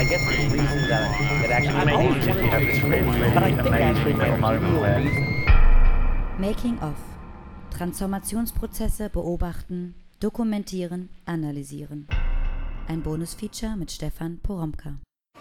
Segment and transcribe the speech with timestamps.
[0.00, 1.12] I guess the reason that,
[1.42, 3.02] that actually I've always wanted to explore,
[3.34, 5.44] but I think actually real reason.
[6.38, 6.94] Making of.
[7.76, 12.08] Transformationsprozesse beobachten, dokumentieren, analysieren.
[12.88, 14.94] Ein Bonusfeature mit Stefan Poromka.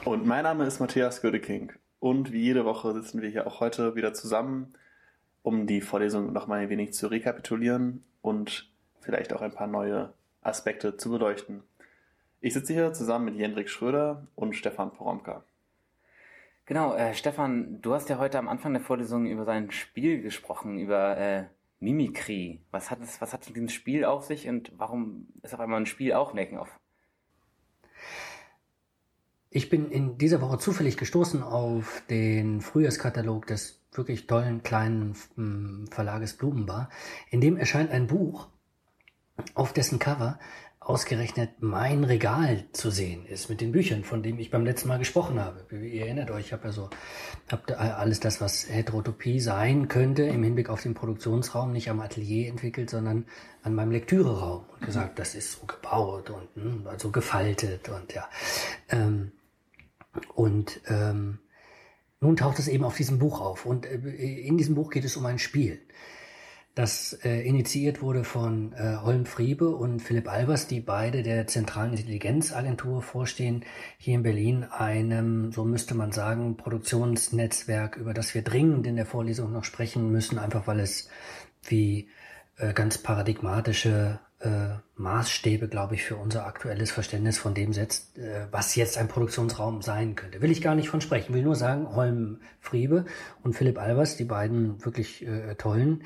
[0.04, 1.72] Und mein Name ist Matthias Gödeking.
[2.00, 4.74] Und wie jede Woche sitzen wir hier auch heute wieder zusammen,
[5.42, 8.70] um die Vorlesung noch mal ein wenig zu rekapitulieren und
[9.00, 11.64] vielleicht auch ein paar neue Aspekte zu beleuchten.
[12.42, 15.44] Ich sitze hier zusammen mit Jendrik Schröder und Stefan Poromka.
[16.66, 20.80] Genau, äh, Stefan, du hast ja heute am Anfang der Vorlesung über sein Spiel gesprochen,
[20.80, 21.46] über äh,
[21.82, 22.62] Mimikry.
[22.72, 25.86] Was hat es, was hat dieses Spiel auf sich und warum ist auf einmal ein
[25.86, 26.70] Spiel auch Making-of?
[29.50, 35.88] Ich bin in dieser Woche zufällig gestoßen auf den Frühjahrskatalog des wirklich tollen kleinen hm,
[35.92, 36.90] Verlages Blumenbar.
[37.32, 38.48] In dem erscheint ein Buch,
[39.56, 40.40] auf dessen Cover
[40.90, 44.98] ausgerechnet mein Regal zu sehen ist mit den Büchern, von denen ich beim letzten Mal
[44.98, 45.64] gesprochen habe.
[45.72, 46.90] Ihr erinnert euch, ich habe ja so
[47.48, 52.50] hab alles das, was Heterotopie sein könnte, im Hinblick auf den Produktionsraum nicht am Atelier
[52.50, 53.26] entwickelt, sondern
[53.62, 58.28] an meinem Lektüreraum und gesagt, das ist so gebaut und hm, also gefaltet und ja.
[58.90, 59.32] Ähm,
[60.34, 61.38] und ähm,
[62.20, 63.68] nun taucht es eben auf diesem Buch auf.
[63.68, 65.80] Und äh, in diesem Buch geht es um ein Spiel
[66.80, 71.92] das äh, initiiert wurde von äh, Holm Friebe und Philipp Albers, die beide der zentralen
[71.92, 73.66] Intelligenzagentur vorstehen,
[73.98, 79.06] hier in Berlin, einem, so müsste man sagen, Produktionsnetzwerk, über das wir dringend in der
[79.06, 81.10] Vorlesung noch sprechen müssen, einfach weil es
[81.66, 82.08] wie
[82.56, 88.48] äh, ganz paradigmatische äh, Maßstäbe, glaube ich, für unser aktuelles Verständnis von dem setzt, äh,
[88.52, 90.42] was jetzt ein Produktionsraum sein könnte.
[90.42, 91.34] Will ich gar nicht von sprechen.
[91.34, 93.06] Will nur sagen, Holm Friebe
[93.44, 96.04] und Philipp Albers, die beiden wirklich äh, tollen,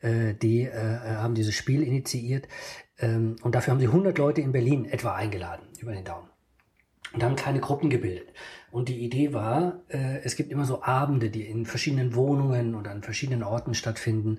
[0.00, 2.48] äh, die äh, haben dieses Spiel initiiert.
[2.98, 6.28] Ähm, und dafür haben sie 100 Leute in Berlin etwa eingeladen, über den Daumen.
[7.12, 8.28] Und haben kleine Gruppen gebildet.
[8.70, 12.90] Und die Idee war, äh, es gibt immer so Abende, die in verschiedenen Wohnungen oder
[12.92, 14.38] an verschiedenen Orten stattfinden,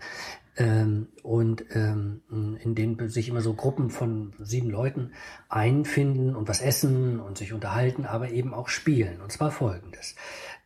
[0.58, 5.14] ähm, und ähm, in denen sich immer so Gruppen von sieben Leuten
[5.47, 9.22] einfinden und was essen und sich unterhalten, aber eben auch spielen.
[9.22, 10.16] Und zwar folgendes.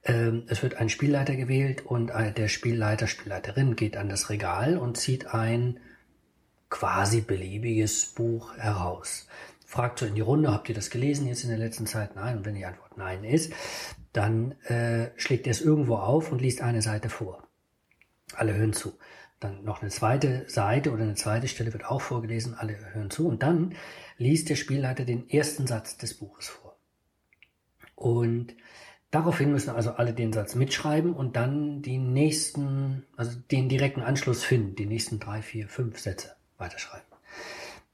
[0.03, 4.97] Ähm, es wird ein Spielleiter gewählt und der Spielleiter, Spielleiterin geht an das Regal und
[4.97, 5.79] zieht ein
[6.69, 9.27] quasi beliebiges Buch heraus.
[9.75, 12.15] Fragt so in die Runde, habt ihr das gelesen jetzt in der letzten Zeit?
[12.15, 12.37] Nein.
[12.37, 13.51] Und wenn die Antwort nein ist,
[14.13, 17.45] dann äh, schlägt er es irgendwo auf und liest eine Seite vor.
[18.35, 18.97] Alle hören zu.
[19.41, 23.27] Dann noch eine zweite Seite oder eine zweite Stelle wird auch vorgelesen, alle hören zu.
[23.27, 23.75] Und dann
[24.17, 26.77] liest der Spielleiter den ersten Satz des Buches vor.
[27.95, 28.55] Und
[29.11, 34.45] daraufhin müssen also alle den Satz mitschreiben und dann die nächsten, also den direkten Anschluss
[34.45, 37.14] finden, die nächsten drei, vier, fünf Sätze weiterschreiben.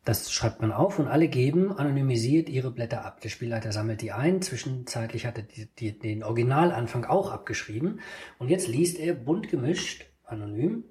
[0.04, 3.22] Das schreibt man auf und alle geben anonymisiert ihre Blätter ab.
[3.22, 4.42] Der Spielleiter sammelt die ein.
[4.42, 8.00] Zwischenzeitlich hat er die, die, den Originalanfang auch abgeschrieben.
[8.40, 10.86] Und jetzt liest er bunt gemischt, anonym,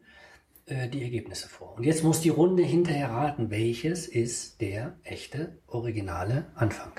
[0.67, 1.75] äh, die Ergebnisse vor.
[1.77, 6.93] Und jetzt muss die Runde hinterher raten, welches ist der echte, originale Anfang.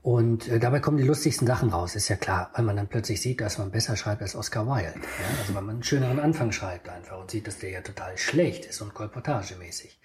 [0.00, 3.20] Und äh, dabei kommen die lustigsten Sachen raus, ist ja klar, weil man dann plötzlich
[3.20, 4.94] sieht, dass man besser schreibt als Oscar Wilde.
[4.94, 5.38] Ja?
[5.40, 8.64] Also weil man einen schöneren Anfang schreibt einfach und sieht, dass der ja total schlecht
[8.64, 10.00] ist und kolportagemäßig.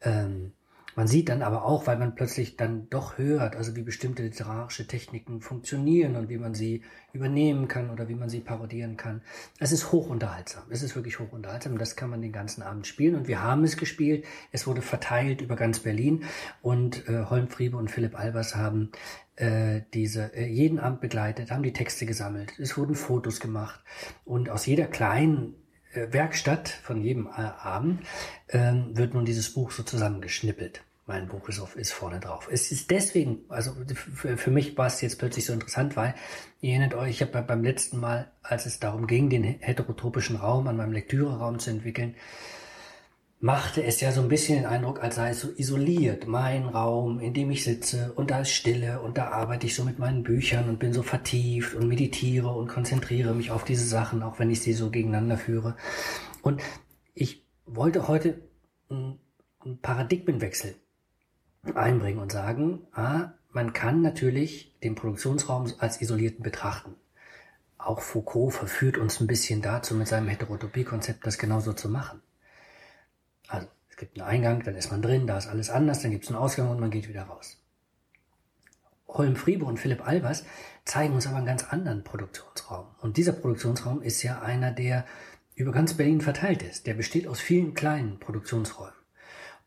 [0.00, 0.52] Ähm,
[0.94, 4.86] man sieht dann aber auch, weil man plötzlich dann doch hört, also wie bestimmte literarische
[4.86, 6.82] Techniken funktionieren und wie man sie
[7.12, 9.22] übernehmen kann oder wie man sie parodieren kann.
[9.58, 10.64] Es ist hochunterhaltsam.
[10.70, 11.78] Es ist wirklich hochunterhaltsam.
[11.78, 13.14] Das kann man den ganzen Abend spielen.
[13.14, 14.24] Und wir haben es gespielt.
[14.50, 16.24] Es wurde verteilt über ganz Berlin.
[16.60, 18.90] Und äh, Holm Friebe und Philipp Albers haben
[19.36, 22.52] äh, diese äh, jeden Abend begleitet, haben die Texte gesammelt.
[22.58, 23.80] Es wurden Fotos gemacht.
[24.24, 25.54] Und aus jeder kleinen
[25.94, 28.02] Werkstatt von jedem äh, Abend
[28.48, 30.82] ähm, wird nun dieses Buch so zusammengeschnippelt.
[31.06, 32.48] Mein Buch ist, auf, ist vorne drauf.
[32.50, 36.14] Es ist deswegen, also für, für mich war es jetzt plötzlich so interessant, weil
[36.60, 40.68] ihr erinnert euch, ich habe beim letzten Mal, als es darum ging, den heterotopischen Raum
[40.68, 42.14] an meinem Lektüreraum zu entwickeln,
[43.42, 46.28] machte es ja so ein bisschen den Eindruck, als sei es so isoliert.
[46.28, 49.82] Mein Raum, in dem ich sitze und da ist Stille und da arbeite ich so
[49.82, 54.22] mit meinen Büchern und bin so vertieft und meditiere und konzentriere mich auf diese Sachen,
[54.22, 55.76] auch wenn ich sie so gegeneinander führe.
[56.42, 56.62] Und
[57.14, 58.40] ich wollte heute
[58.88, 59.18] einen
[59.82, 60.76] Paradigmenwechsel
[61.74, 66.94] einbringen und sagen, ah, man kann natürlich den Produktionsraum als isolierten betrachten.
[67.76, 72.22] Auch Foucault verführt uns ein bisschen dazu, mit seinem Heterotopie-Konzept das genauso zu machen.
[74.02, 76.40] Gibt einen Eingang, dann ist man drin, da ist alles anders, dann gibt es einen
[76.40, 77.62] Ausgang und man geht wieder raus.
[79.06, 80.44] Holm Friebe und Philipp Albers
[80.84, 82.86] zeigen uns aber einen ganz anderen Produktionsraum.
[83.00, 85.06] Und dieser Produktionsraum ist ja einer, der
[85.54, 86.88] über ganz Berlin verteilt ist.
[86.88, 88.96] Der besteht aus vielen kleinen Produktionsräumen.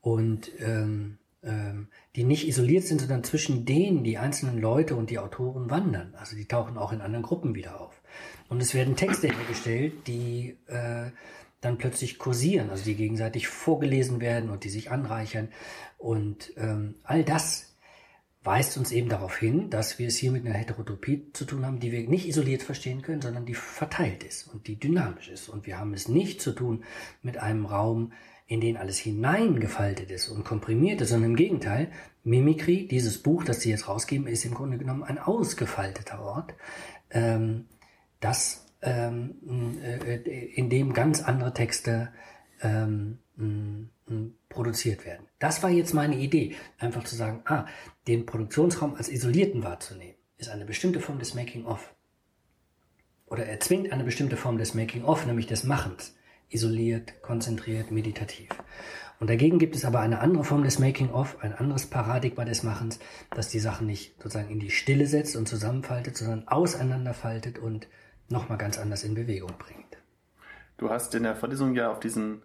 [0.02, 1.88] Und ähm, ähm,
[2.18, 6.14] die nicht isoliert sind, sondern zwischen denen die einzelnen Leute und die Autoren wandern.
[6.20, 8.02] Also die tauchen auch in anderen Gruppen wieder auf.
[8.50, 11.12] Und es werden Texte hergestellt, die äh,
[11.66, 15.50] dann plötzlich kursieren, also die gegenseitig vorgelesen werden und die sich anreichern.
[15.98, 17.76] Und ähm, all das
[18.44, 21.80] weist uns eben darauf hin, dass wir es hier mit einer Heterotopie zu tun haben,
[21.80, 25.50] die wir nicht isoliert verstehen können, sondern die verteilt ist und die dynamisch ist.
[25.50, 26.84] Und wir haben es nicht zu tun
[27.24, 28.14] mit einem Raum,
[28.48, 31.92] in den alles hineingefaltet ist und komprimiert ist, sondern im Gegenteil,
[32.24, 36.54] Mimikry, dieses Buch, das sie jetzt rausgeben, ist im Grunde genommen ein ausgefalteter Ort,
[37.10, 37.66] ähm,
[38.20, 40.16] das, ähm, äh,
[40.56, 42.10] in dem ganz andere Texte
[42.62, 43.20] ähm,
[44.50, 45.26] produziert werden.
[45.40, 47.66] Das war jetzt meine Idee, einfach zu sagen, ah,
[48.08, 51.94] den Produktionsraum als isolierten wahrzunehmen, ist eine bestimmte Form des Making-of.
[53.26, 56.16] Oder er zwingt eine bestimmte Form des Making-of, nämlich des Machens,
[56.50, 58.50] isoliert, konzentriert, meditativ.
[59.20, 63.00] Und dagegen gibt es aber eine andere Form des Making-of, ein anderes Paradigma des Machens,
[63.32, 67.88] das die Sachen nicht sozusagen in die Stille setzt und zusammenfaltet, sondern auseinanderfaltet und
[68.30, 69.98] nochmal ganz anders in Bewegung bringt.
[70.78, 72.42] Du hast in der Vorlesung ja auf diesen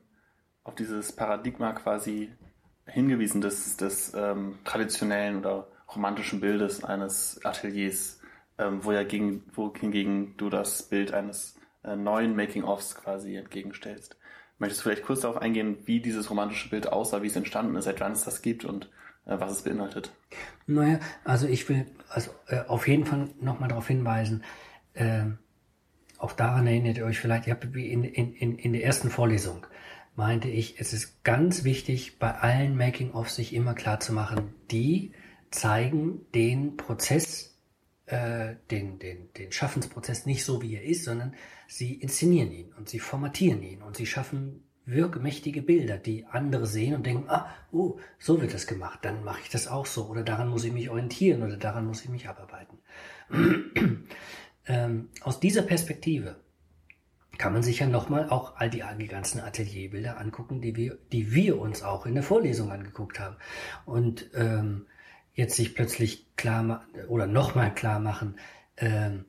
[0.63, 2.31] auf dieses Paradigma quasi
[2.87, 8.21] hingewiesen des, des ähm, traditionellen oder romantischen Bildes eines Ateliers,
[8.59, 14.17] ähm, wo ja gegen, wo hingegen du das Bild eines äh, neuen Making-ofs quasi entgegenstellst.
[14.59, 17.85] Möchtest du vielleicht kurz darauf eingehen, wie dieses romantische Bild aussah, wie es entstanden ist,
[17.85, 18.91] seit wann es das gibt und
[19.27, 20.13] äh, was es beinhaltet?
[20.67, 24.45] Naja, also ich will also äh, auf jeden Fall nochmal darauf hinweisen,
[24.95, 25.25] äh,
[26.31, 29.67] auch daran erinnert ihr euch vielleicht, wie in, in, in, in der ersten Vorlesung
[30.15, 35.13] meinte ich, es ist ganz wichtig, bei allen Making-ofs sich immer klar zu machen, die
[35.51, 37.59] zeigen den Prozess,
[38.07, 41.35] äh, den, den, den Schaffensprozess nicht so, wie er ist, sondern
[41.67, 46.95] sie inszenieren ihn und sie formatieren ihn und sie schaffen wirkmächtige Bilder, die andere sehen
[46.95, 50.23] und denken, ah, oh, so wird das gemacht, dann mache ich das auch so oder
[50.23, 52.79] daran muss ich mich orientieren oder daran muss ich mich abarbeiten.
[54.67, 56.37] Ähm, aus dieser Perspektive
[57.39, 61.33] kann man sich ja nochmal auch all die, die ganzen Atelierbilder angucken, die wir, die
[61.33, 63.37] wir uns auch in der Vorlesung angeguckt haben.
[63.87, 64.87] Und ähm,
[65.35, 68.37] jetzt sich plötzlich klar oder nochmal klar machen,
[68.77, 69.25] ähm,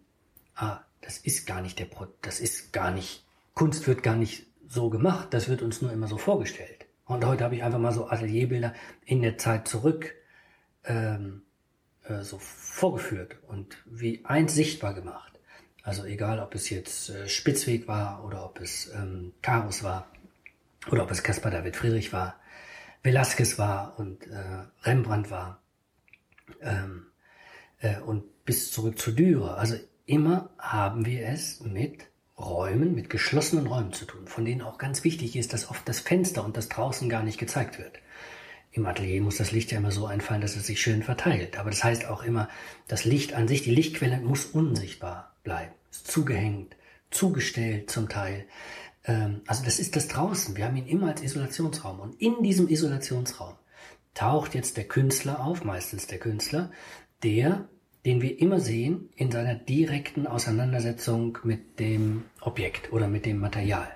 [0.56, 4.45] ah, das ist gar nicht der Pro das ist gar nicht, Kunst wird gar nicht
[4.68, 6.86] so gemacht, das wird uns nur immer so vorgestellt.
[7.06, 8.74] Und heute habe ich einfach mal so Atelierbilder
[9.06, 10.13] in der Zeit zurück
[10.84, 11.44] ähm,
[12.12, 15.31] äh, so vorgeführt und wie eins sichtbar gemacht.
[15.84, 20.12] Also egal, ob es jetzt äh, Spitzweg war oder ob es ähm, Karus war
[20.92, 22.40] oder ob es Caspar David Friedrich war,
[23.04, 25.62] Velasquez war und äh, Rembrandt war
[26.62, 27.08] ähm,
[27.80, 29.58] äh, und bis zurück zu Dürer.
[29.58, 29.75] Also
[30.06, 35.04] immer haben wir es mit Räumen, mit geschlossenen Räumen zu tun, von denen auch ganz
[35.04, 38.00] wichtig ist, dass oft das Fenster und das draußen gar nicht gezeigt wird.
[38.73, 41.59] Im Atelier muss das Licht ja immer so einfallen, dass es sich schön verteilt.
[41.59, 42.47] Aber das heißt auch immer,
[42.88, 45.73] das Licht an sich, die Lichtquelle muss unsichtbar bleiben.
[45.91, 46.75] Ist zugehängt,
[47.09, 48.45] zugestellt zum Teil.
[49.06, 50.56] Ähm, also das ist das draußen.
[50.56, 52.00] Wir haben ihn immer als Isolationsraum.
[52.00, 53.56] Und in diesem Isolationsraum
[54.13, 56.71] taucht jetzt der Künstler auf, meistens der Künstler,
[57.24, 57.67] der,
[58.06, 63.91] den wir immer sehen in seiner direkten Auseinandersetzung mit dem Objekt oder mit dem Material.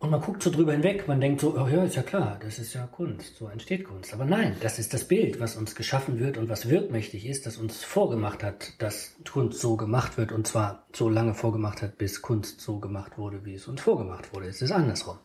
[0.00, 2.60] Und man guckt so drüber hinweg, man denkt so, oh ja, ist ja klar, das
[2.60, 4.14] ist ja Kunst, so entsteht Kunst.
[4.14, 7.56] Aber nein, das ist das Bild, was uns geschaffen wird und was wirkmächtig ist, das
[7.56, 12.22] uns vorgemacht hat, dass Kunst so gemacht wird und zwar so lange vorgemacht hat, bis
[12.22, 14.46] Kunst so gemacht wurde, wie es uns vorgemacht wurde.
[14.46, 15.18] Es ist andersrum.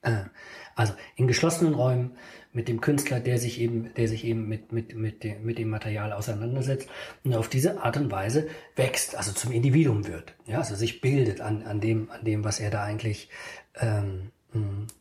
[0.00, 0.24] Äh,
[0.74, 2.16] also in geschlossenen Räumen
[2.52, 5.68] mit dem Künstler, der sich eben, der sich eben mit, mit, mit, dem, mit dem
[5.68, 6.88] Material auseinandersetzt
[7.24, 10.34] und auf diese Art und Weise wächst, also zum Individuum wird.
[10.46, 13.28] Ja, also sich bildet an, an dem, an dem, was er da eigentlich
[13.80, 14.30] ähm,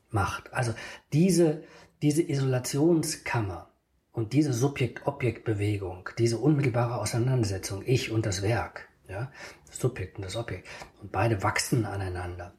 [0.09, 0.53] macht.
[0.53, 0.73] Also
[1.13, 1.63] diese,
[2.01, 3.69] diese Isolationskammer
[4.11, 9.31] und diese Subjekt-Objekt-Bewegung, diese unmittelbare Auseinandersetzung, ich und das Werk, ja,
[9.67, 10.67] das Subjekt und das Objekt,
[11.01, 12.53] und beide wachsen aneinander.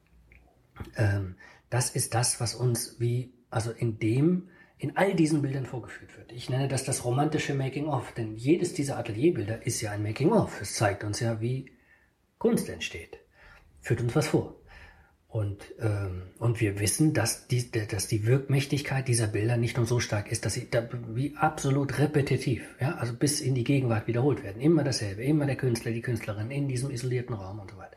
[0.96, 1.36] Ähm,
[1.70, 6.32] das ist das, was uns wie, also in dem, in all diesen Bildern vorgeführt wird.
[6.32, 10.60] Ich nenne das das romantische Making-of, denn jedes dieser Atelierbilder ist ja ein Making-of.
[10.60, 11.72] Es zeigt uns ja, wie
[12.38, 13.18] Kunst entsteht,
[13.80, 14.54] führt uns was vor.
[15.28, 20.00] Und, ähm, und wir wissen, dass die, dass die Wirkmächtigkeit dieser Bilder nicht nur so
[20.00, 24.44] stark ist, dass sie da, wie absolut repetitiv, ja, also bis in die Gegenwart wiederholt
[24.44, 24.62] werden.
[24.62, 27.96] Immer dasselbe, immer der Künstler, die Künstlerin in diesem isolierten Raum und so weiter.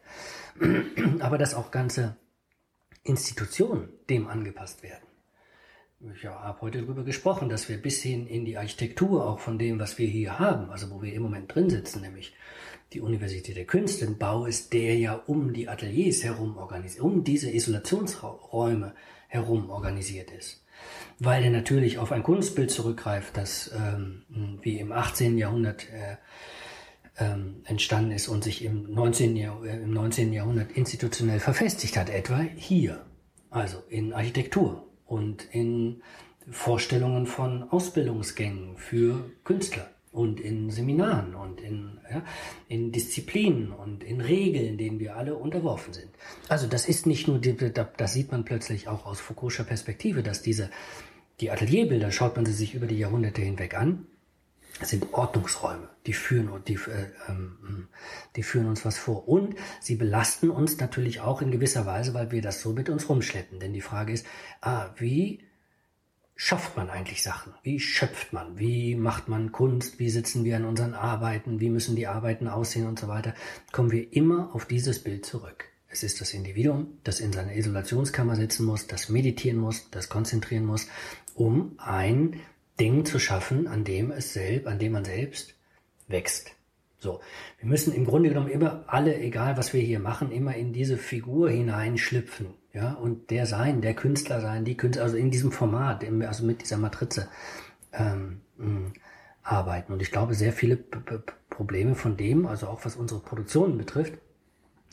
[1.24, 2.18] Aber dass auch ganze
[3.04, 5.04] Institutionen dem angepasst werden.
[6.16, 9.80] Ich habe heute darüber gesprochen, dass wir bis hin in die Architektur auch von dem,
[9.80, 12.34] was wir hier haben, also wo wir im Moment drin sitzen, nämlich
[12.94, 17.24] die Universität der Künste, ein Bau ist, der ja um die Ateliers herum organisiert, um
[17.24, 18.94] diese Isolationsräume
[19.28, 20.64] herum organisiert ist.
[21.20, 24.24] weil er natürlich auf ein Kunstbild zurückgreift, das ähm,
[24.62, 25.38] wie im 18.
[25.38, 26.16] Jahrhundert äh,
[27.18, 29.36] ähm, entstanden ist und sich im 19.
[29.36, 30.32] Jahr, äh, im 19.
[30.32, 33.06] Jahrhundert institutionell verfestigt hat, etwa hier,
[33.50, 36.02] also in Architektur und in
[36.50, 42.24] Vorstellungen von Ausbildungsgängen für Künstler und in Seminaren und in, ja,
[42.68, 46.10] in Disziplinen und in Regeln, denen wir alle unterworfen sind.
[46.48, 50.72] Also das ist nicht nur, das sieht man plötzlich auch aus Foucault'scher Perspektive, dass diese,
[51.42, 54.08] die Atelierbilder, schaut man sie sich über die Jahrhunderte hinweg an,
[54.82, 57.90] sind Ordnungsräume, die führen, die, äh, ähm,
[58.36, 59.28] die führen uns was vor.
[59.28, 63.10] Und sie belasten uns natürlich auch in gewisser Weise, weil wir das so mit uns
[63.10, 63.60] rumschleppen.
[63.60, 64.26] Denn die Frage ist,
[64.62, 65.44] ah, wie
[66.42, 67.54] schafft man eigentlich Sachen?
[67.64, 68.58] Wie schöpft man?
[68.58, 70.00] Wie macht man Kunst?
[70.00, 71.60] Wie sitzen wir an unseren Arbeiten?
[71.60, 73.34] Wie müssen die Arbeiten aussehen und so weiter?
[73.74, 75.66] Kommen wir immer auf dieses Bild zurück.
[75.90, 80.66] Es ist das Individuum, das in seiner Isolationskammer sitzen muss, das meditieren muss, das konzentrieren
[80.66, 80.88] muss,
[81.36, 82.40] um ein
[82.80, 85.56] Ding zu schaffen, an dem es selbst, an dem man selbst
[86.08, 86.52] wächst.
[87.00, 87.20] So.
[87.60, 90.98] Wir müssen im Grunde genommen immer alle, egal was wir hier machen, immer in diese
[90.98, 96.04] Figur hineinschlüpfen, ja, und der sein, der Künstler sein, die Künstler, also in diesem Format,
[96.28, 97.28] also mit dieser Matrize,
[97.94, 98.42] ähm,
[99.44, 99.94] arbeiten.
[99.94, 103.78] Und ich glaube, sehr viele P -P Probleme von dem, also auch was unsere Produktionen
[103.78, 104.14] betrifft,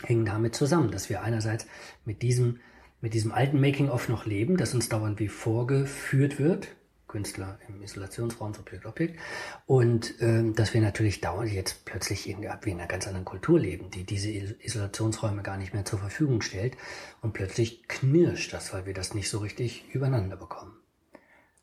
[0.02, 1.66] hängen damit zusammen, dass wir einerseits
[2.04, 2.59] mit diesem,
[3.00, 6.68] mit diesem alten Making-of noch leben, das uns dauernd wie vorgeführt wird,
[7.08, 9.18] Künstler im Isolationsraum, Subjekt, Objekt.
[9.66, 13.58] Und ähm, dass wir natürlich dauernd jetzt plötzlich in, wie in einer ganz anderen Kultur
[13.58, 16.76] leben, die diese Isolationsräume gar nicht mehr zur Verfügung stellt.
[17.20, 20.76] Und plötzlich knirscht das, weil wir das nicht so richtig übereinander bekommen.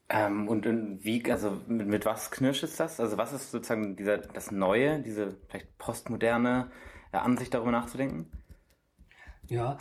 [0.09, 0.65] Ähm, und,
[1.03, 3.00] wie, also mit, mit was knirscht es das?
[3.00, 6.71] Also was ist sozusagen dieser, das Neue, diese vielleicht postmoderne
[7.12, 8.31] Ansicht darüber nachzudenken?
[9.47, 9.77] Ja,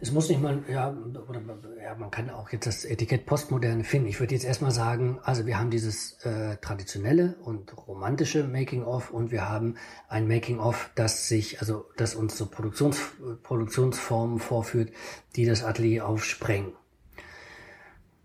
[0.00, 0.90] es muss nicht mal, ja,
[1.28, 1.40] oder,
[1.80, 4.08] ja, man kann auch jetzt das Etikett Postmoderne finden.
[4.08, 9.30] Ich würde jetzt erstmal sagen, also wir haben dieses äh, traditionelle und romantische Making-of und
[9.30, 9.76] wir haben
[10.08, 12.98] ein Making-of, das sich, also das uns so Produktions,
[13.44, 14.90] Produktionsformen vorführt,
[15.36, 16.72] die das Atelier aufsprengen.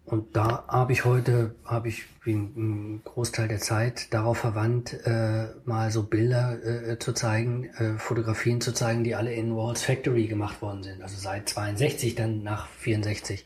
[0.08, 5.48] Und da habe ich heute, habe ich wie ein Großteil der Zeit darauf verwandt, äh,
[5.66, 10.28] mal so Bilder äh, zu zeigen, äh, Fotografien zu zeigen, die alle in Walls Factory
[10.28, 11.02] gemacht worden sind.
[11.02, 13.46] Also seit 62, dann nach 64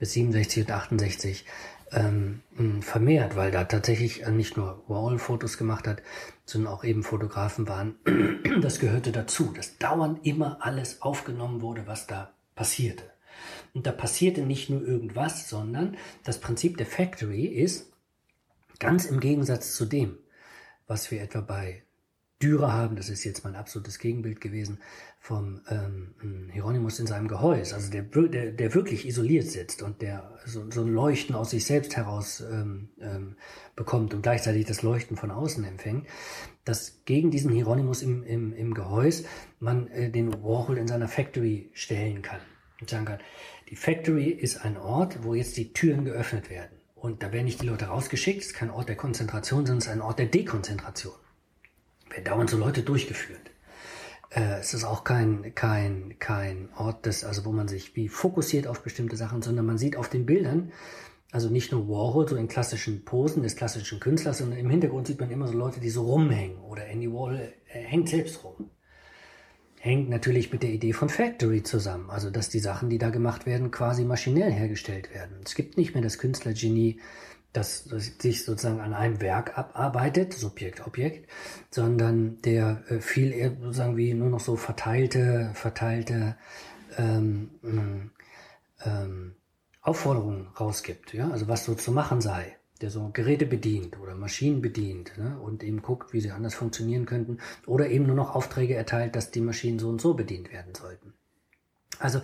[0.00, 1.44] bis 67 und 68
[1.92, 2.40] ähm,
[2.80, 6.02] vermehrt, weil da tatsächlich nicht nur Wall-Fotos gemacht hat,
[6.44, 7.94] sondern auch eben Fotografen waren.
[8.60, 13.11] Das gehörte dazu, dass dauernd immer alles aufgenommen wurde, was da passierte.
[13.74, 17.92] Und da passierte nicht nur irgendwas, sondern das Prinzip der Factory ist
[18.78, 20.18] ganz im Gegensatz zu dem,
[20.86, 21.84] was wir etwa bei
[22.42, 24.80] Dürer haben, das ist jetzt mein absolutes Gegenbild gewesen,
[25.20, 30.36] vom ähm, Hieronymus in seinem Gehäuse, also der, der, der wirklich isoliert sitzt und der
[30.44, 33.36] so, so ein Leuchten aus sich selbst heraus ähm, ähm,
[33.76, 36.08] bekommt und gleichzeitig das Leuchten von außen empfängt,
[36.64, 39.24] dass gegen diesen Hieronymus im, im, im Gehäuse
[39.60, 42.40] man äh, den Warhol in seiner Factory stellen kann
[42.82, 43.20] und sagen kann,
[43.70, 46.76] die Factory ist ein Ort, wo jetzt die Türen geöffnet werden.
[46.94, 49.86] Und da werden nicht die Leute rausgeschickt, es ist kein Ort der Konzentration, sondern es
[49.86, 51.14] ist ein Ort der Dekonzentration.
[52.10, 53.50] Werden dauernd so Leute durchgeführt.
[54.30, 58.66] Äh, es ist auch kein, kein, kein Ort, des, also wo man sich wie fokussiert
[58.66, 60.72] auf bestimmte Sachen, sondern man sieht auf den Bildern,
[61.30, 65.18] also nicht nur Warhol, so in klassischen Posen des klassischen Künstlers, sondern im Hintergrund sieht
[65.18, 66.58] man immer so Leute, die so rumhängen.
[66.58, 68.70] Oder Andy Warhol äh, hängt selbst rum
[69.82, 72.08] hängt natürlich mit der Idee von Factory zusammen.
[72.08, 75.40] Also, dass die Sachen, die da gemacht werden, quasi maschinell hergestellt werden.
[75.44, 77.00] Es gibt nicht mehr das Künstlergenie,
[77.52, 81.28] das sich sozusagen an einem Werk abarbeitet, Subjekt, Objekt,
[81.70, 86.36] sondern der äh, viel eher sozusagen wie nur noch so verteilte, verteilte
[86.96, 87.50] ähm,
[88.84, 89.34] ähm,
[89.80, 94.60] Aufforderungen rausgibt, ja, also was so zu machen sei der so Geräte bedient oder Maschinen
[94.60, 98.74] bedient ne, und eben guckt, wie sie anders funktionieren könnten oder eben nur noch Aufträge
[98.74, 101.14] erteilt, dass die Maschinen so und so bedient werden sollten.
[101.98, 102.20] Also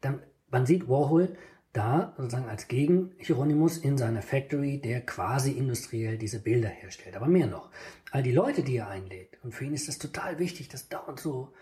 [0.00, 1.36] dann, man sieht Warhol
[1.72, 7.16] da sozusagen als Gegen Hieronymus in seiner Factory, der quasi industriell diese Bilder herstellt.
[7.16, 7.70] Aber mehr noch,
[8.10, 11.20] all die Leute, die er einlädt, und für ihn ist das total wichtig, dass dauernd
[11.20, 11.52] so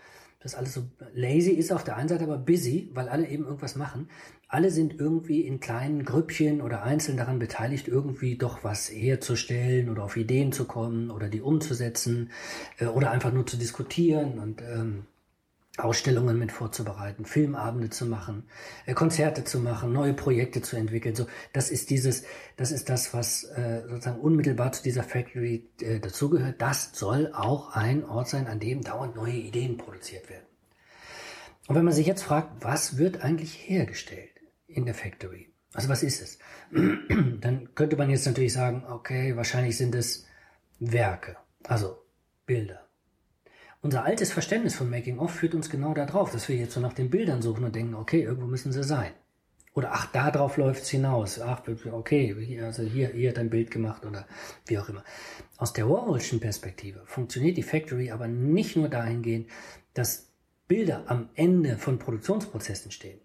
[0.41, 3.75] das alles so lazy ist auf der einen Seite, aber busy, weil alle eben irgendwas
[3.75, 4.09] machen.
[4.51, 10.03] Alle sind irgendwie in kleinen Grüppchen oder einzeln daran beteiligt, irgendwie doch was herzustellen oder
[10.03, 12.31] auf Ideen zu kommen oder die umzusetzen
[12.79, 15.05] äh, oder einfach nur zu diskutieren und ähm,
[15.77, 18.43] Ausstellungen mit vorzubereiten, Filmabende zu machen,
[18.87, 21.13] äh, Konzerte zu machen, neue Projekte zu entwickeln.
[21.13, 22.23] So, das ist dieses,
[22.57, 26.59] das ist das, was äh, sozusagen unmittelbar zu dieser Factory äh, dazugehört.
[26.59, 30.47] Das soll auch ein Ort sein, an dem dauernd neue Ideen produziert werden.
[31.67, 34.38] Und wenn man sich jetzt fragt, was wird eigentlich hergestellt
[34.69, 35.51] in der Factory?
[35.73, 36.39] Also was ist es?
[37.41, 40.25] Dann könnte man jetzt natürlich sagen, okay, wahrscheinlich sind es
[40.79, 41.97] Werke, also
[42.45, 42.85] Bilder.
[43.81, 46.93] Unser altes Verständnis von Making of führt uns genau darauf, dass wir jetzt so nach
[46.93, 49.11] den Bildern suchen und denken, okay, irgendwo müssen sie sein.
[49.73, 51.39] Oder ach, da drauf läuft's hinaus.
[51.39, 51.61] Ach,
[51.91, 54.27] okay, also hier, hier hat ein Bild gemacht oder
[54.65, 55.03] wie auch immer.
[55.57, 59.47] Aus der Warhol'schen Perspektive funktioniert die Factory aber nicht nur dahingehend,
[59.93, 60.27] dass
[60.67, 63.21] Bilder am Ende von Produktionsprozessen stehen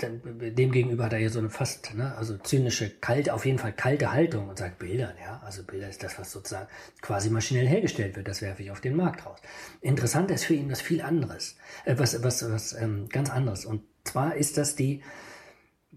[0.00, 4.12] demgegenüber hat er hier so eine fast, ne, also zynische, kalte, auf jeden Fall kalte
[4.12, 6.68] Haltung und sagt Bilder, ja, also Bilder ist das, was sozusagen
[7.00, 9.40] quasi maschinell hergestellt wird, das werfe ich auf den Markt raus.
[9.80, 13.64] Interessant ist für ihn was viel anderes, äh, was, was, was ähm, ganz anderes.
[13.64, 15.02] Und zwar ist das die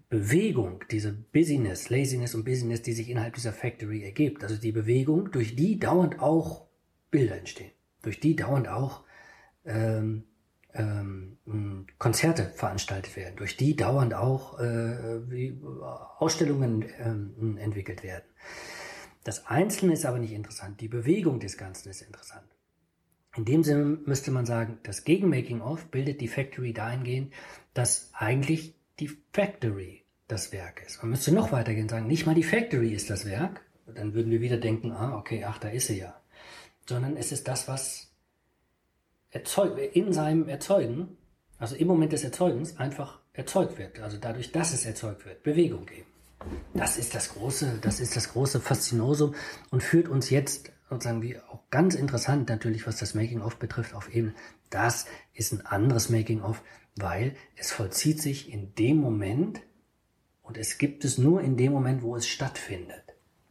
[0.10, 4.44] Bewegung, diese Busyness, Laziness und Busyness, die sich innerhalb dieser Factory ergibt.
[4.44, 6.68] Also die Bewegung, durch die dauernd auch
[7.12, 9.04] Bilder entstehen, durch die dauernd auch
[9.64, 10.24] ähm,
[10.76, 15.54] ähm, Konzerte veranstaltet werden, durch die dauernd auch äh,
[16.20, 18.26] Ausstellungen ähm, entwickelt werden.
[19.24, 22.46] Das Einzelne ist aber nicht interessant, die Bewegung des Ganzen ist interessant.
[23.36, 27.34] In dem Sinne müsste man sagen, das Gegenmaking-of bildet die Factory dahingehend,
[27.74, 31.02] dass eigentlich die Factory das Werk ist.
[31.02, 33.62] Man müsste noch weitergehen und sagen, nicht mal die Factory ist das Werk,
[33.94, 36.20] dann würden wir wieder denken, ah, okay, ach, da ist sie ja.
[36.88, 38.15] Sondern es ist das, was
[39.36, 41.18] erzeug, in seinem Erzeugen,
[41.60, 44.00] also im Moment des Erzeugens, einfach erzeugt wird.
[44.00, 46.08] Also dadurch, dass es erzeugt wird, Bewegung geben.
[46.74, 49.36] Das ist das große, das ist das große Faszinosum
[49.72, 54.14] und führt uns jetzt sozusagen wie auch ganz interessant natürlich, was das Making-of betrifft, auf
[54.14, 54.36] eben,
[54.70, 56.62] das ist ein anderes Making-of,
[56.96, 59.62] weil es vollzieht sich in dem Moment
[60.44, 63.04] und es gibt es nur in dem Moment, wo es stattfindet.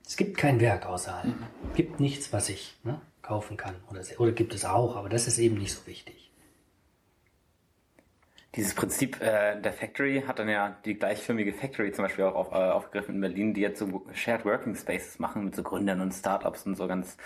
[0.06, 1.34] Es gibt kein Werk außerhalb.
[1.70, 3.74] Es gibt nichts, was ich ne, kaufen kann.
[3.90, 6.30] Oder, oder gibt es auch, aber das ist eben nicht so wichtig.
[8.54, 12.52] Dieses Prinzip äh, der Factory hat dann ja die gleichförmige Factory zum Beispiel auch auf,
[12.52, 16.12] äh, aufgegriffen in Berlin, die jetzt so Shared Working Spaces machen mit so Gründern und
[16.12, 17.16] Startups und so ganz,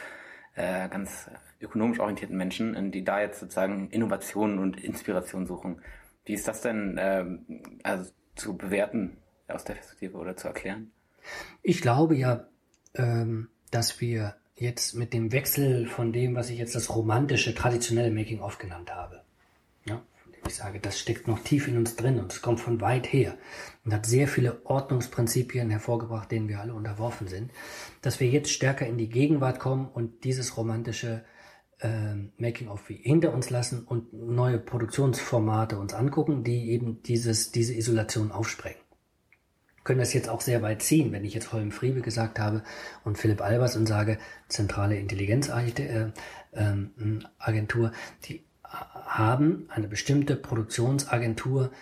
[0.55, 5.83] äh, ganz ökonomisch orientierten Menschen, die da jetzt sozusagen Innovationen und Inspiration suchen.
[6.25, 7.27] Wie ist das denn äh,
[7.83, 10.93] also zu bewerten aus der Perspektive oder zu erklären?
[11.63, 12.47] Ich glaube ja,
[12.95, 18.11] ähm, dass wir jetzt mit dem Wechsel von dem, was ich jetzt das romantische, traditionelle
[18.11, 19.23] Making-of genannt habe.
[19.85, 20.03] Ja,
[20.47, 23.37] ich sage, das steckt noch tief in uns drin und es kommt von weit her
[23.85, 27.53] und hat sehr viele Ordnungsprinzipien hervorgebracht, denen wir alle unterworfen sind,
[28.03, 31.25] dass wir jetzt stärker in die Gegenwart kommen und dieses romantische
[31.81, 38.33] äh, Making-of hinter uns lassen und neue Produktionsformate uns angucken, die eben dieses, diese Isolation
[38.33, 38.81] aufsprengen
[39.89, 42.63] können das jetzt auch sehr weit ziehen, wenn ich jetzt Holm Friebe gesagt habe
[43.05, 46.11] und Philipp Albers und sage, zentrale Intelligenzagentur,
[47.87, 47.93] äh, äh,
[48.29, 51.73] die haben eine bestimmte Produktionsagentur,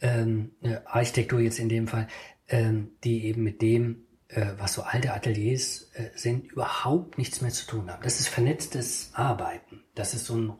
[0.00, 0.52] ähm,
[0.84, 2.06] Architektur jetzt in dem Fall,
[2.46, 4.04] ähm, die eben mit dem
[4.58, 8.02] was so alte Ateliers äh, sind, überhaupt nichts mehr zu tun haben.
[8.02, 9.82] Das ist vernetztes Arbeiten.
[9.94, 10.52] Das ist so ein,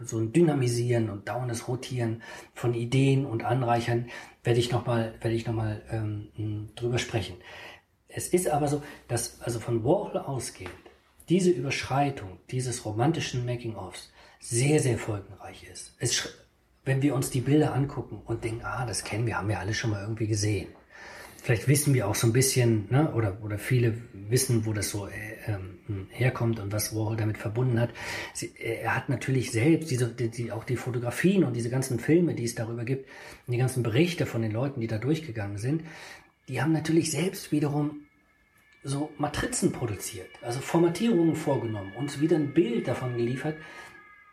[0.00, 2.22] so ein Dynamisieren und dauerndes Rotieren
[2.54, 4.08] von Ideen und Anreichern.
[4.44, 5.60] Werde ich nochmal, werde ich noch
[5.90, 7.36] ähm, drüber sprechen.
[8.08, 10.72] Es ist aber so, dass also von Warhol ausgehend
[11.28, 15.96] diese Überschreitung dieses romantischen Making-ofs sehr, sehr folgenreich ist.
[15.98, 16.28] Es,
[16.84, 19.74] wenn wir uns die Bilder angucken und denken, ah, das kennen wir, haben wir alle
[19.74, 20.68] schon mal irgendwie gesehen
[21.42, 25.08] vielleicht wissen wir auch so ein bisschen, ne, oder, oder viele wissen, wo das so
[25.08, 25.10] äh,
[25.48, 27.90] ähm, herkommt und was Warhol damit verbunden hat.
[28.32, 32.34] Sie, er hat natürlich selbst diese, die, die, auch die Fotografien und diese ganzen Filme,
[32.34, 33.08] die es darüber gibt,
[33.46, 35.82] und die ganzen Berichte von den Leuten, die da durchgegangen sind,
[36.48, 38.06] die haben natürlich selbst wiederum
[38.84, 43.56] so Matrizen produziert, also Formatierungen vorgenommen, uns wieder ein Bild davon geliefert,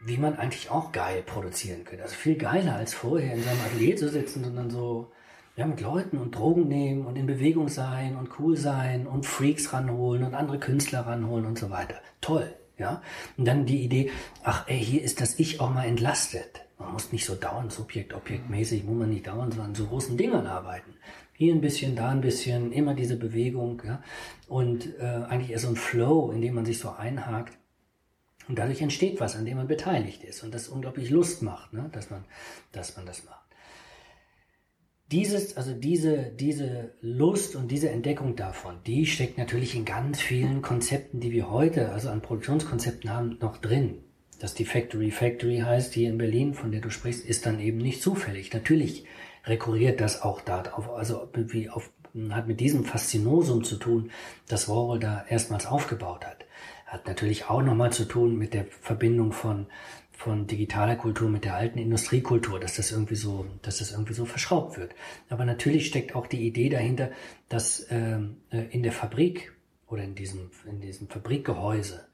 [0.02, 2.04] wie man eigentlich auch geil produzieren könnte.
[2.04, 5.12] Also viel geiler als vorher in seinem Atelier zu sitzen, sondern so
[5.60, 9.74] ja, mit Leuten und Drogen nehmen und in Bewegung sein und cool sein und Freaks
[9.74, 11.95] ranholen und andere Künstler ranholen und so weiter.
[12.22, 13.02] Toll, ja.
[13.36, 14.10] Und dann die Idee,
[14.41, 16.62] ach ey, hier ist das Ich auch mal entlastet.
[16.78, 20.15] Man muss nicht so dauernd Subjekt, Objektmäßig, muss man nicht dauernd so an so großen
[20.15, 20.93] Dingern arbeiten.
[21.34, 24.02] Hier ein bisschen, da ein bisschen, immer diese Bewegung, ja.
[24.48, 27.58] Und äh, eigentlich eher so ein Flow, in dem man sich so einhakt.
[28.48, 31.89] Und dadurch entsteht was, an dem man beteiligt ist und das unglaublich Lust macht, ne?
[31.91, 32.24] dass, man,
[32.72, 33.38] dass man das macht
[35.12, 40.62] dieses, also diese, diese Lust und diese Entdeckung davon, die steckt natürlich in ganz vielen
[40.62, 44.04] Konzepten, die wir heute, also an Produktionskonzepten haben, noch drin.
[44.39, 47.80] Dass die Factory Factory heißt hier in Berlin, von der du sprichst, ist dann eben
[47.80, 48.54] nicht zufällig.
[48.54, 49.06] Natürlich
[49.45, 51.91] rekurriert das auch darauf, also wie auf,
[52.30, 54.12] hat mit diesem Faszinosum zu tun,
[54.48, 56.45] das Warhol da erstmals aufgebaut hat.
[56.86, 59.67] Hat natürlich auch nochmal zu tun mit der Verbindung von
[60.19, 64.25] von digitaler Kultur mit der alten Industriekultur, dass das irgendwie so, dass das irgendwie so
[64.25, 64.93] verschraubt wird.
[65.29, 67.12] Aber natürlich steckt auch die Idee dahinter,
[67.47, 69.53] dass ähm, äh, in der Fabrik
[69.88, 72.05] oder in diesem, in diesem Fabrikgehäuse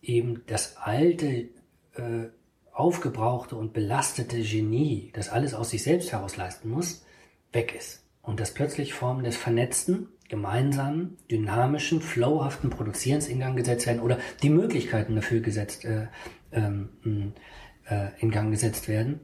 [0.00, 1.50] eben das alte,
[1.96, 2.30] äh,
[2.72, 7.04] aufgebrauchte und belastete Genie, das alles aus sich selbst heraus leisten muss,
[7.52, 8.06] weg ist.
[8.22, 14.18] Und dass plötzlich Formen des vernetzten, gemeinsamen, dynamischen, flowhaften Produzierens in Gang gesetzt werden oder
[14.42, 16.06] die Möglichkeiten dafür gesetzt äh,
[16.54, 17.34] ähm,
[17.88, 19.20] äh, in Gang gesetzt werden,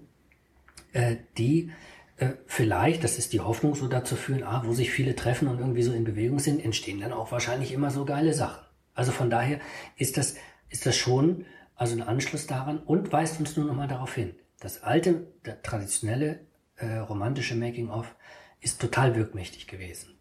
[0.92, 1.70] äh, die
[2.16, 5.58] äh, vielleicht, das ist die Hoffnung, so dazu führen, ah, wo sich viele treffen und
[5.58, 8.64] irgendwie so in Bewegung sind, entstehen dann auch wahrscheinlich immer so geile Sachen.
[8.94, 9.60] Also von daher
[9.96, 10.36] ist das,
[10.68, 14.34] ist das schon also ein Anschluss daran und weist uns nur nochmal darauf hin.
[14.60, 15.28] Das alte,
[15.62, 16.40] traditionelle
[16.76, 18.14] äh, romantische Making-of
[18.60, 20.19] ist total wirkmächtig gewesen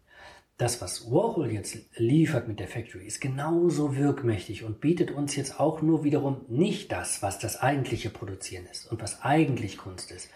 [0.60, 5.58] das, was Warhol jetzt liefert mit der Factory, ist genauso wirkmächtig und bietet uns jetzt
[5.58, 10.28] auch nur wiederum nicht das, was das eigentliche Produzieren ist und was eigentlich Kunst ist,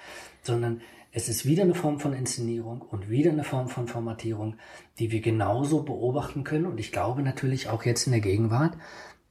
[0.43, 0.81] sondern
[1.13, 4.57] es ist wieder eine Form von Inszenierung und wieder eine Form von Formatierung,
[4.99, 8.79] die wir genauso beobachten können und ich glaube natürlich auch jetzt in der Gegenwart,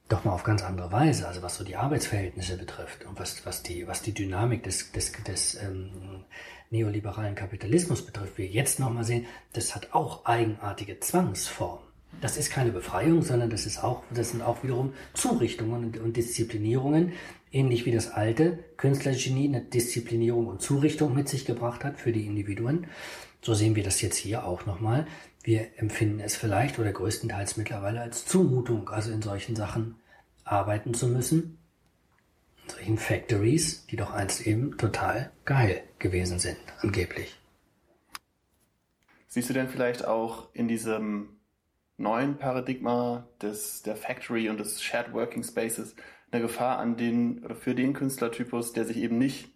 [0.08, 3.64] doch mal auf ganz andere Weise, also was so die Arbeitsverhältnisse betrifft und was, was,
[3.64, 6.24] die, was die Dynamik des, des, des ähm,
[6.70, 11.84] neoliberalen Kapitalismus betrifft, wir jetzt nochmal sehen, das hat auch eigenartige Zwangsformen.
[12.20, 17.12] Das ist keine Befreiung, sondern das ist auch, das sind auch wiederum Zurichtungen und, Disziplinierungen,
[17.52, 22.26] ähnlich wie das alte Künstlergenie eine Disziplinierung und Zurichtung mit sich gebracht hat für die
[22.26, 22.86] Individuen.
[23.42, 25.06] So sehen wir das jetzt hier auch nochmal.
[25.42, 29.96] Wir empfinden es vielleicht oder größtenteils mittlerweile als Zumutung, also in solchen Sachen
[30.44, 31.58] arbeiten zu müssen,
[32.66, 37.38] solchen Factories, die doch einst eben total geil gewesen sind, angeblich.
[39.26, 41.40] Siehst du denn vielleicht auch in diesem
[41.96, 45.94] neuen Paradigma des, der Factory und des Shared Working Spaces
[46.30, 49.52] eine Gefahr an den oder für den Künstlertypus, der sich eben nicht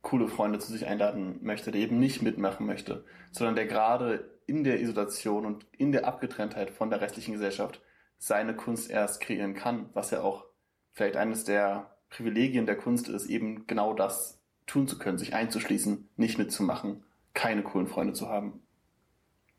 [0.00, 4.64] coole Freunde zu sich einladen möchte, der eben nicht mitmachen möchte, sondern der gerade in
[4.64, 7.80] der Isolation und in der Abgetrenntheit von der restlichen Gesellschaft
[8.18, 10.44] seine Kunst erst kreieren kann, was ja auch
[10.92, 16.08] vielleicht eines der Privilegien der Kunst ist, eben genau das tun zu können, sich einzuschließen,
[16.16, 17.02] nicht mitzumachen,
[17.34, 18.60] keine coolen Freunde zu haben.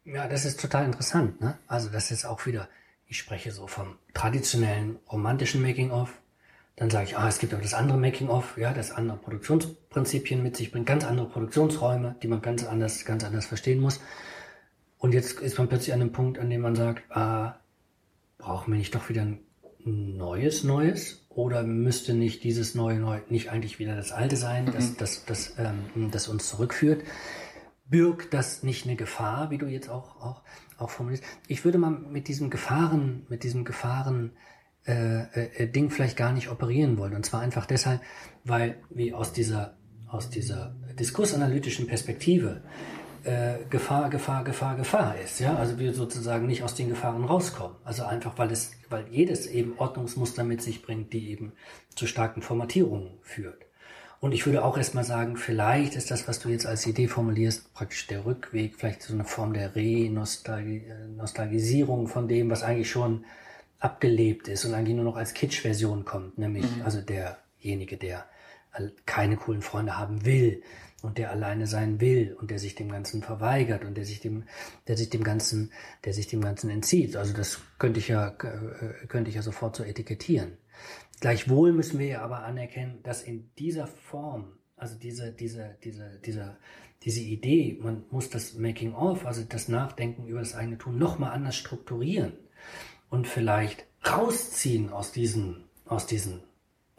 [0.06, 1.42] Ja, das ist total interessant.
[1.42, 1.58] Ne?
[1.68, 2.70] Also das ist auch wieder,
[3.08, 6.14] ich spreche so vom traditionellen romantischen Making-of.
[6.76, 10.58] Dann sage ich, ah, es gibt aber das andere Making-of, ja, das andere Produktionsprinzipien mit
[10.58, 14.00] sich bringt, ganz andere Produktionsräume, die man ganz anders, ganz anders verstehen muss.
[14.98, 17.60] Und jetzt ist man plötzlich an einem Punkt, an dem man sagt, ah,
[18.38, 19.40] brauchen wir nicht doch wieder ein
[19.86, 21.23] neues Neues?
[21.36, 24.96] Oder müsste nicht dieses neue Neu nicht eigentlich wieder das alte sein, das, mhm.
[24.98, 27.04] das, das, ähm, das uns zurückführt?
[27.86, 30.42] Birgt das nicht eine Gefahr, wie du jetzt auch, auch,
[30.78, 31.24] auch formulierst?
[31.48, 34.32] Ich würde mal mit diesem Gefahren, mit diesem Gefahren,
[34.86, 37.16] äh, äh, Ding vielleicht gar nicht operieren wollen.
[37.16, 38.02] Und zwar einfach deshalb,
[38.44, 42.64] weil wie aus dieser, aus dieser diskursanalytischen Perspektive
[43.24, 45.40] äh, Gefahr, Gefahr, Gefahr, Gefahr ist.
[45.40, 47.78] Ja, also wir sozusagen nicht aus den Gefahren rauskommen.
[47.84, 51.54] Also einfach, weil es, weil jedes eben Ordnungsmuster mit sich bringt, die eben
[51.96, 53.66] zu starken Formatierungen führt.
[54.20, 57.74] Und ich würde auch erstmal sagen, vielleicht ist das, was du jetzt als Idee formulierst,
[57.74, 63.26] praktisch der Rückweg, vielleicht so eine Form der Re-Nostalgisierung von dem, was eigentlich schon
[63.80, 66.84] abgelebt ist und eigentlich nur noch als Kitsch-Version kommt, nämlich mhm.
[66.84, 68.26] also derjenige, der
[69.06, 70.64] keine coolen Freunde haben will,
[71.04, 74.46] und der alleine sein will und der sich dem Ganzen verweigert und der sich dem,
[74.88, 75.72] der sich dem Ganzen,
[76.06, 77.18] der sich dem Ganzen entzieht.
[77.18, 80.58] Also das könnte ich ja, äh, könnte ich ja sofort so etikettieren.
[81.20, 86.56] Gleichwohl müssen wir ja aber anerkennen, dass in dieser Form, also diese, diese, diese, diese,
[87.04, 91.32] diese Idee, man muss das Making of, also das Nachdenken über das eigene Tun nochmal
[91.32, 92.32] anders strukturieren
[93.10, 96.44] und vielleicht rausziehen aus diesen, aus diesen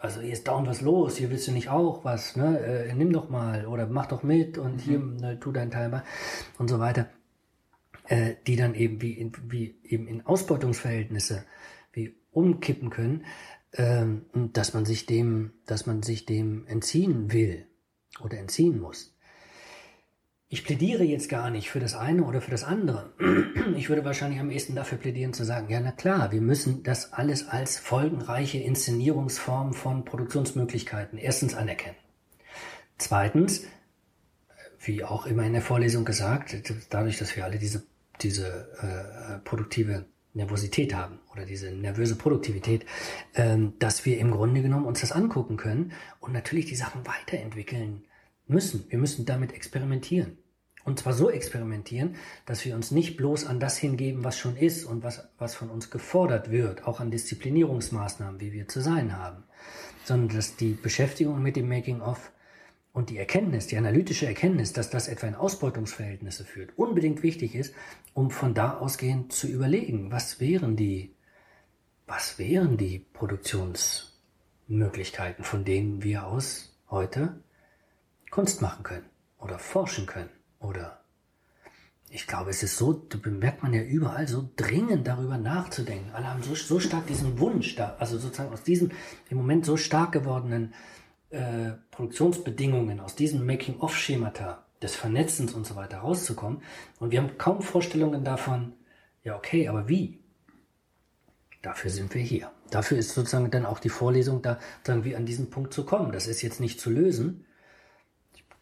[0.05, 2.59] also hier ist dauernd was los, hier willst du nicht auch was, ne?
[2.59, 4.81] Äh, nimm doch mal oder mach doch mit und mhm.
[4.81, 6.05] hier ne, tu deinen Teil mal
[6.59, 7.09] und so weiter,
[8.09, 11.45] äh, die dann eben wie, in, wie eben in Ausbeutungsverhältnisse
[11.93, 13.25] wie umkippen können,
[13.73, 17.65] ähm, dass man sich dem, dass man sich dem entziehen will
[18.21, 19.14] oder entziehen muss.
[20.55, 23.13] Ich plädiere jetzt gar nicht für das eine oder für das andere.
[23.77, 27.13] Ich würde wahrscheinlich am ehesten dafür plädieren zu sagen, ja, na klar, wir müssen das
[27.13, 31.97] alles als folgenreiche Inszenierungsform von Produktionsmöglichkeiten erstens anerkennen.
[32.99, 33.65] Zweitens,
[34.79, 36.57] wie auch immer in der Vorlesung gesagt,
[36.89, 37.83] dadurch, dass wir alle diese,
[38.23, 42.87] diese äh, produktive Nervosität haben oder diese nervöse Produktivität,
[43.35, 45.91] ähm, dass wir im Grunde genommen uns das angucken können
[46.21, 48.05] und natürlich die Sachen weiterentwickeln
[48.47, 48.85] müssen.
[48.89, 50.39] Wir müssen damit experimentieren.
[50.85, 54.85] Und zwar so experimentieren, dass wir uns nicht bloß an das hingeben, was schon ist
[54.85, 59.45] und was, was von uns gefordert wird, auch an Disziplinierungsmaßnahmen, wie wir zu sein haben,
[60.05, 62.31] sondern dass die Beschäftigung mit dem Making-of
[62.93, 67.75] und die Erkenntnis, die analytische Erkenntnis, dass das etwa in Ausbeutungsverhältnisse führt, unbedingt wichtig ist,
[68.13, 71.15] um von da ausgehend zu überlegen, was wären die,
[72.07, 77.43] was wären die Produktionsmöglichkeiten, von denen wir aus heute
[78.31, 79.07] Kunst machen können
[79.39, 80.29] oder forschen können
[80.65, 81.01] oder
[82.11, 86.13] ich glaube, es ist so, da bemerkt man ja überall so dringend darüber nachzudenken.
[86.13, 88.93] Alle haben so, so stark diesen Wunsch da, also sozusagen aus diesen
[89.31, 90.75] im Moment so stark gewordenen
[91.31, 96.63] äh, Produktionsbedingungen, aus diesen Making-of-Schemata des Vernetzens und so weiter rauszukommen.
[97.01, 98.75] Und wir haben kaum Vorstellungen davon,
[99.25, 100.21] ja okay, aber wie?
[101.63, 102.51] Dafür sind wir hier.
[102.71, 106.13] Dafür ist sozusagen dann auch die Vorlesung da, sagen wir, an diesen Punkt zu kommen.
[106.13, 107.45] Das ist jetzt nicht zu lösen,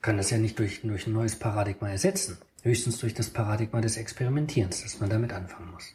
[0.03, 2.38] kann das ja nicht durch, durch ein neues Paradigma ersetzen.
[2.62, 5.95] Höchstens durch das Paradigma des Experimentierens, dass man damit anfangen muss.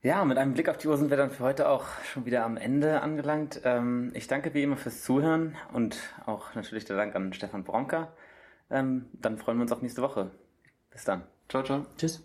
[0.00, 2.44] Ja, mit einem Blick auf die Uhr sind wir dann für heute auch schon wieder
[2.44, 3.60] am Ende angelangt.
[3.64, 8.12] Ähm, ich danke wie immer fürs Zuhören und auch natürlich der Dank an Stefan Bronka.
[8.70, 10.30] Ähm, dann freuen wir uns auf nächste Woche.
[10.90, 11.22] Bis dann.
[11.48, 11.84] Ciao, ciao.
[11.96, 12.22] Tschüss.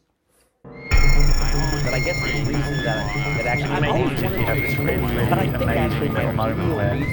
[0.63, 5.47] But I guess the reason that, that actually made me have this crazy, but I
[5.47, 7.05] think actually made a moment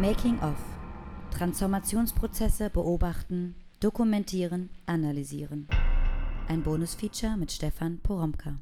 [0.00, 0.77] Making of.
[1.38, 5.68] Transformationsprozesse beobachten, dokumentieren, analysieren.
[6.48, 8.56] Ein Bonusfeature mit Stefan Poromka.